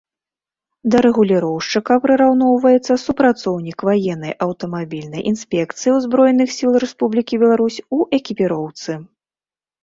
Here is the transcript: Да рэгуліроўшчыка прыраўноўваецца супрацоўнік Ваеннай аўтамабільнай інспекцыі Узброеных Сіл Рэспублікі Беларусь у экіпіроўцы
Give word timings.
Да 0.93 0.99
рэгуліроўшчыка 1.05 1.97
прыраўноўваецца 2.05 2.93
супрацоўнік 3.01 3.85
Ваеннай 3.89 4.33
аўтамабільнай 4.47 5.21
інспекцыі 5.33 5.93
Узброеных 5.99 6.49
Сіл 6.57 6.71
Рэспублікі 6.87 7.41
Беларусь 7.45 7.79
у 7.99 8.01
экіпіроўцы 8.21 8.91